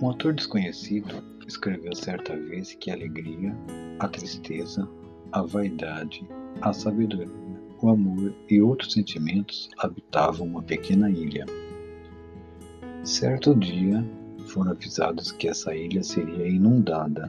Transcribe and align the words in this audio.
Um 0.00 0.06
autor 0.06 0.32
desconhecido 0.32 1.24
escreveu 1.44 1.92
certa 1.92 2.36
vez 2.36 2.72
que 2.74 2.88
a 2.88 2.94
alegria, 2.94 3.52
a 3.98 4.06
tristeza, 4.06 4.88
a 5.32 5.42
vaidade, 5.42 6.24
a 6.60 6.72
sabedoria, 6.72 7.28
o 7.82 7.88
amor 7.88 8.32
e 8.48 8.62
outros 8.62 8.92
sentimentos 8.92 9.68
habitavam 9.76 10.46
uma 10.46 10.62
pequena 10.62 11.10
ilha. 11.10 11.44
Certo 13.02 13.56
dia, 13.56 14.04
foram 14.46 14.70
avisados 14.70 15.32
que 15.32 15.48
essa 15.48 15.74
ilha 15.74 16.04
seria 16.04 16.48
inundada. 16.48 17.28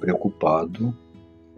Preocupado, 0.00 0.94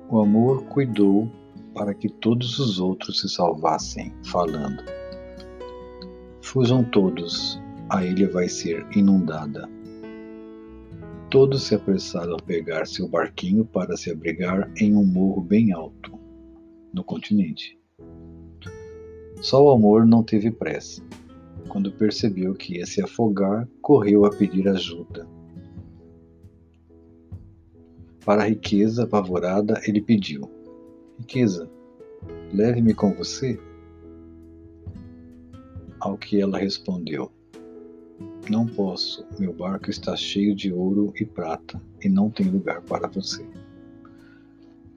o 0.09 0.21
amor 0.21 0.63
cuidou 0.67 1.29
para 1.75 1.95
que 1.95 2.09
todos 2.09 2.61
os 2.61 2.79
outros 2.79 3.21
se 3.21 3.29
salvassem, 3.29 4.15
falando: 4.23 4.85
Fujam 6.41 6.85
todos, 6.85 7.61
a 7.89 8.05
ilha 8.05 8.29
vai 8.29 8.49
ser 8.49 8.87
inundada. 8.97 9.69
Todos 11.31 11.63
se 11.63 11.75
apressaram 11.75 12.35
a 12.35 12.43
pegar 12.43 12.87
seu 12.87 13.09
barquinho 13.09 13.65
para 13.65 13.97
se 13.97 14.11
abrigar 14.11 14.71
em 14.77 14.95
um 14.95 15.05
morro 15.05 15.41
bem 15.41 15.73
alto, 15.73 16.19
no 16.93 17.03
continente. 17.03 17.79
Só 19.41 19.65
o 19.65 19.71
amor 19.71 20.07
não 20.07 20.23
teve 20.23 20.51
pressa. 20.51 21.03
Quando 21.69 21.91
percebeu 21.93 22.55
que 22.55 22.79
ia 22.79 22.87
se 22.87 23.03
afogar, 23.03 23.67
correu 23.81 24.25
a 24.25 24.31
pedir 24.31 24.69
ajuda. 24.69 25.27
Para 28.25 28.43
a 28.43 28.47
riqueza 28.47 29.05
apavorada, 29.05 29.81
ele 29.87 30.01
pediu: 30.01 30.49
Riqueza, 31.19 31.69
leve-me 32.53 32.95
com 32.95 33.13
você. 33.13 33.59
Ao 35.99 36.17
que 36.17 36.41
ela 36.41 36.59
respondeu: 36.59 37.33
não 38.51 38.67
posso, 38.67 39.25
meu 39.39 39.53
barco 39.53 39.89
está 39.89 40.17
cheio 40.17 40.55
de 40.55 40.73
ouro 40.73 41.13
e 41.19 41.25
prata 41.25 41.81
e 42.03 42.09
não 42.09 42.29
tem 42.29 42.47
lugar 42.47 42.83
para 42.83 43.07
você. 43.07 43.47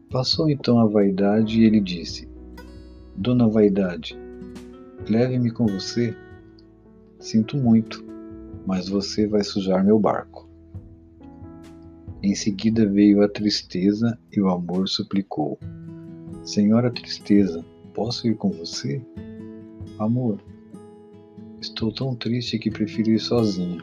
Passou 0.10 0.50
então 0.50 0.80
a 0.80 0.86
vaidade 0.86 1.62
e 1.62 1.66
ele 1.66 1.80
disse: 1.80 2.28
Dona 3.16 3.48
Vaidade, 3.48 4.18
leve-me 5.08 5.52
com 5.52 5.68
você. 5.68 6.16
Sinto 7.20 7.58
muito, 7.58 8.04
mas 8.66 8.90
você 8.90 9.28
vai 9.28 9.44
sujar 9.44 9.84
meu 9.84 10.00
barco. 10.00 10.50
Em 12.24 12.34
seguida 12.34 12.88
veio 12.88 13.22
a 13.22 13.30
tristeza 13.30 14.18
e 14.32 14.42
o 14.42 14.50
amor 14.50 14.88
suplicou: 14.88 15.60
Senhora 16.44 16.90
Tristeza, 16.90 17.64
posso 17.94 18.28
ir 18.28 18.36
com 18.36 18.50
você? 18.50 19.02
Amor, 20.00 20.40
Estou 21.66 21.92
tão 21.92 22.14
triste 22.14 22.60
que 22.60 22.70
prefiro 22.70 23.10
ir 23.10 23.20
sozinha. 23.20 23.80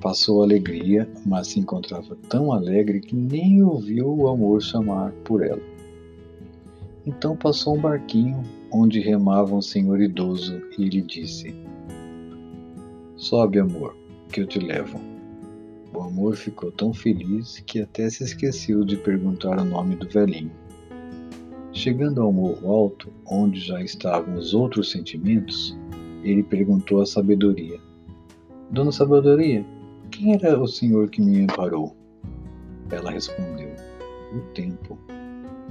Passou 0.00 0.40
a 0.40 0.46
alegria, 0.46 1.06
mas 1.26 1.48
se 1.48 1.60
encontrava 1.60 2.16
tão 2.30 2.50
alegre 2.50 2.98
que 2.98 3.14
nem 3.14 3.62
ouviu 3.62 4.08
o 4.08 4.26
amor 4.26 4.62
chamar 4.62 5.12
por 5.22 5.44
ela. 5.44 5.60
Então 7.04 7.36
passou 7.36 7.76
um 7.76 7.80
barquinho 7.80 8.42
onde 8.72 9.00
remava 9.00 9.54
um 9.54 9.60
senhor 9.60 10.00
idoso 10.00 10.62
e 10.78 10.88
lhe 10.88 11.02
disse: 11.02 11.54
Sobe, 13.14 13.58
amor, 13.58 13.94
que 14.32 14.40
eu 14.40 14.46
te 14.46 14.58
levo. 14.58 14.98
O 15.92 16.00
amor 16.00 16.36
ficou 16.36 16.72
tão 16.72 16.94
feliz 16.94 17.62
que 17.66 17.82
até 17.82 18.08
se 18.08 18.24
esqueceu 18.24 18.82
de 18.82 18.96
perguntar 18.96 19.60
o 19.60 19.64
nome 19.64 19.94
do 19.94 20.08
velhinho. 20.08 20.52
Chegando 21.70 22.22
ao 22.22 22.32
morro 22.32 22.72
alto, 22.72 23.12
onde 23.26 23.60
já 23.60 23.82
estavam 23.82 24.36
os 24.36 24.54
outros 24.54 24.90
sentimentos, 24.90 25.76
ele 26.22 26.42
perguntou 26.42 27.00
à 27.00 27.06
sabedoria: 27.06 27.78
Dona 28.70 28.92
Sabedoria, 28.92 29.64
quem 30.10 30.34
era 30.34 30.60
o 30.60 30.66
senhor 30.66 31.08
que 31.08 31.20
me 31.20 31.42
amparou? 31.42 31.96
Ela 32.90 33.10
respondeu: 33.10 33.70
O 34.32 34.40
tempo. 34.52 34.98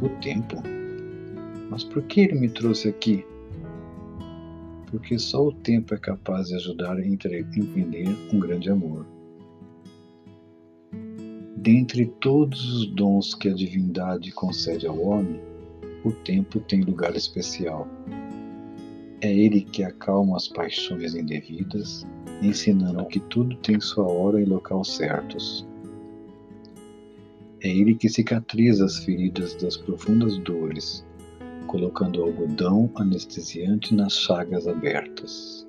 O 0.02 0.09
tempo? 0.22 0.62
Mas 1.69 1.84
por 1.84 2.03
que 2.03 2.22
ele 2.22 2.40
me 2.40 2.50
trouxe 2.50 2.90
aqui? 2.90 3.25
Porque 4.90 5.19
só 5.19 5.47
o 5.47 5.52
tempo 5.52 5.94
é 5.94 5.97
capaz 5.97 6.47
de 6.47 6.56
ajudar 6.56 6.96
a 6.96 7.06
entender 7.06 7.46
um 8.34 8.40
grande 8.40 8.69
amor. 8.69 9.06
Dentre 11.58 12.06
todos 12.22 12.74
os 12.74 12.88
dons 12.96 13.35
que 13.35 13.50
a 13.50 13.53
divindade 13.53 14.31
concede 14.31 14.88
ao 14.88 14.97
homem, 15.02 15.41
o 16.06 16.12
tempo 16.12 16.59
tem 16.62 16.81
lugar 16.81 17.16
especial. 17.16 17.88
É 19.19 19.33
ele 19.33 19.61
que 19.61 19.83
acalma 19.83 20.38
as 20.38 20.47
paixões 20.47 21.16
indevidas, 21.16 22.05
ensinando 22.39 23.03
que 23.07 23.19
tudo 23.19 23.55
tem 23.57 23.79
sua 23.79 24.05
hora 24.05 24.39
e 24.39 24.45
local 24.45 24.83
certos. 24.83 25.67
É 27.63 27.67
ele 27.67 27.95
que 27.95 28.07
cicatriza 28.07 28.85
as 28.85 29.00
feridas 29.00 29.55
das 29.55 29.75
profundas 29.75 30.38
dores, 30.38 31.03
colocando 31.66 32.22
algodão 32.22 32.91
anestesiante 32.95 33.95
nas 33.95 34.13
chagas 34.13 34.67
abertas. 34.67 35.67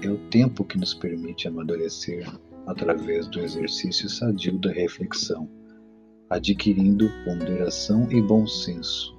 É 0.00 0.08
o 0.08 0.16
tempo 0.30 0.64
que 0.64 0.78
nos 0.78 0.94
permite 0.94 1.48
amadurecer 1.48 2.26
através 2.66 3.26
do 3.28 3.40
exercício 3.40 4.08
sadio 4.08 4.58
da 4.58 4.72
reflexão, 4.72 5.46
adquirindo 6.30 7.10
ponderação 7.26 8.10
e 8.10 8.22
bom 8.22 8.46
senso 8.46 9.15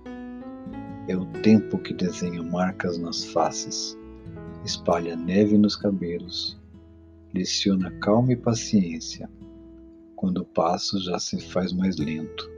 é 1.07 1.15
o 1.15 1.25
tempo 1.41 1.77
que 1.77 1.93
desenha 1.93 2.43
marcas 2.43 2.97
nas 2.97 3.23
faces, 3.23 3.97
espalha 4.65 5.15
neve 5.15 5.57
nos 5.57 5.75
cabelos, 5.75 6.59
leciona 7.33 7.89
calma 7.99 8.33
e 8.33 8.35
paciência. 8.35 9.29
Quando 10.15 10.39
o 10.39 10.45
passo 10.45 10.99
já 10.99 11.17
se 11.19 11.39
faz 11.39 11.71
mais 11.71 11.97
lento. 11.97 12.51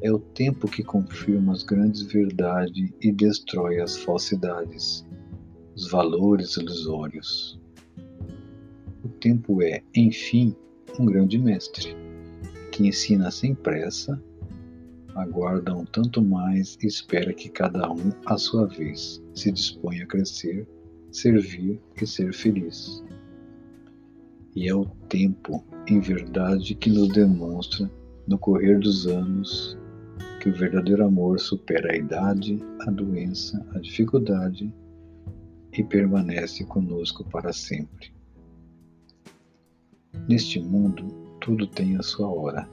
É 0.00 0.12
o 0.12 0.20
tempo 0.20 0.68
que 0.68 0.84
confirma 0.84 1.52
as 1.52 1.64
grandes 1.64 2.02
verdades 2.02 2.92
e 3.00 3.10
destrói 3.10 3.80
as 3.80 3.96
falsidades, 3.96 5.04
os 5.74 5.90
valores 5.90 6.56
ilusórios. 6.56 7.60
O 9.04 9.08
tempo 9.08 9.60
é, 9.60 9.82
enfim, 9.94 10.54
um 10.98 11.04
grande 11.04 11.36
mestre, 11.36 11.96
que 12.70 12.86
ensina 12.86 13.30
sem 13.32 13.54
pressa 13.54 14.22
aguarda 15.18 15.74
um 15.74 15.84
tanto 15.84 16.22
mais 16.22 16.76
e 16.82 16.86
espera 16.86 17.32
que 17.32 17.48
cada 17.48 17.90
um, 17.90 18.10
à 18.26 18.36
sua 18.38 18.66
vez, 18.66 19.22
se 19.34 19.50
disponha 19.50 20.04
a 20.04 20.06
crescer, 20.06 20.66
servir 21.10 21.80
e 22.00 22.06
ser 22.06 22.32
feliz. 22.32 23.02
E 24.54 24.68
é 24.68 24.74
o 24.74 24.84
tempo, 25.08 25.64
em 25.86 26.00
verdade, 26.00 26.74
que 26.74 26.90
nos 26.90 27.08
demonstra, 27.08 27.90
no 28.26 28.38
correr 28.38 28.78
dos 28.78 29.06
anos, 29.06 29.78
que 30.40 30.48
o 30.48 30.54
verdadeiro 30.54 31.04
amor 31.04 31.38
supera 31.40 31.92
a 31.92 31.96
idade, 31.96 32.62
a 32.80 32.90
doença, 32.90 33.64
a 33.74 33.78
dificuldade 33.78 34.72
e 35.72 35.82
permanece 35.84 36.64
conosco 36.64 37.24
para 37.24 37.52
sempre. 37.52 38.12
Neste 40.28 40.60
mundo, 40.60 41.04
tudo 41.40 41.66
tem 41.66 41.96
a 41.96 42.02
sua 42.02 42.28
hora, 42.28 42.68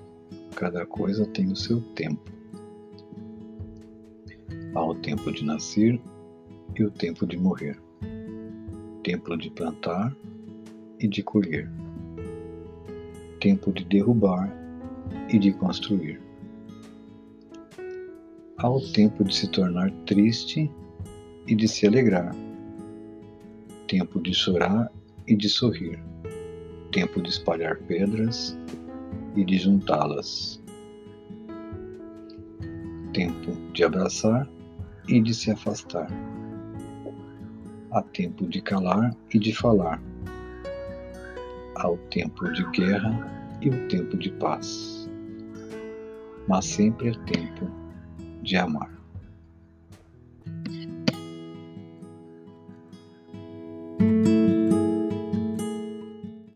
cada 0.56 0.86
coisa 0.86 1.26
tem 1.26 1.52
o 1.52 1.56
seu 1.56 1.82
tempo. 1.96 2.32
Há 4.74 4.86
o 4.86 4.96
tempo 4.96 5.32
de 5.32 5.44
nascer 5.44 6.00
e 6.78 6.84
o 6.84 6.90
tempo 6.90 7.28
de 7.28 7.38
morrer, 7.38 7.78
tempo 9.04 9.38
de 9.38 9.50
plantar 9.50 10.16
e 11.00 11.08
de 11.08 11.22
colher, 11.22 11.70
tempo 13.40 13.72
de 13.72 13.84
derrubar 13.84 14.50
e 15.30 15.38
de 15.38 15.52
construir. 15.54 16.22
Há 18.58 18.70
o 18.70 18.79
tempo 18.94 19.24
de 19.26 19.35
se 19.35 19.50
tornar 19.50 19.91
triste 20.06 20.72
e 21.47 21.53
de 21.53 21.68
se 21.68 21.85
alegrar, 21.85 22.34
tempo 23.88 24.22
de 24.22 24.34
chorar 24.34 24.90
e 25.28 25.35
de 25.35 25.50
sorrir, 25.50 26.00
tempo 26.91 27.22
de 27.22 27.29
espalhar 27.29 27.78
pedras 27.79 28.58
e 29.35 29.43
de 29.43 29.58
juntá-las, 29.58 30.61
tempo 33.14 33.52
de 33.73 33.84
abraçar 33.84 34.49
e 35.08 35.22
de 35.22 35.34
se 35.34 35.52
afastar. 35.52 36.08
Há 37.91 38.02
tempo 38.02 38.47
de 38.47 38.61
calar 38.61 39.16
e 39.34 39.40
de 39.40 39.53
falar. 39.53 40.02
Há 41.76 41.90
o 41.90 41.97
tempo 42.09 42.52
de 42.52 42.64
guerra 42.72 43.58
e 43.61 43.70
o 43.70 43.87
tempo 43.87 44.17
de 44.17 44.32
paz. 44.32 45.09
Mas 46.47 46.66
sempre 46.66 47.09
é 47.09 47.14
tempo 47.26 47.70
de 48.41 48.58
amar. 48.58 48.95